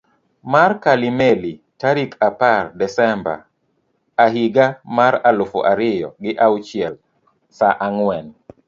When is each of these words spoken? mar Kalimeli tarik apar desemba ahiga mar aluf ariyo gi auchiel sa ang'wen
mar 0.53 0.71
Kalimeli 0.83 1.53
tarik 1.81 2.11
apar 2.29 2.61
desemba 2.79 3.35
ahiga 4.25 4.65
mar 4.97 5.13
aluf 5.29 5.53
ariyo 5.71 6.09
gi 6.21 6.31
auchiel 6.45 6.93
sa 7.57 7.67
ang'wen 7.87 8.25